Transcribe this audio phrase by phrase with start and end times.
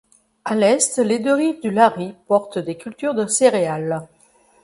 [0.45, 4.07] À l’est, les deux rives du Lary portent des cultures de céréales.